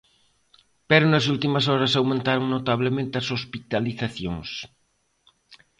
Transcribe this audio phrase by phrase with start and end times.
[0.89, 4.49] Pero nas últimas horas aumentaron notablemente as hospitalizacións.